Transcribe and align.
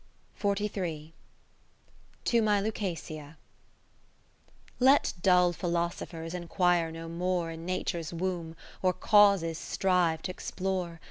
40 0.33 1.13
To 2.25 2.41
my 2.41 2.59
Liicasia 2.59 3.35
Let 4.79 5.13
dull 5.21 5.53
philosophers 5.53 6.33
enquire 6.33 6.91
no 6.91 7.07
more 7.07 7.51
In 7.51 7.67
Nature's 7.67 8.11
womb, 8.11 8.55
or 8.81 8.93
causes 8.93 9.59
strive 9.59 10.23
t' 10.23 10.31
explore. 10.31 10.99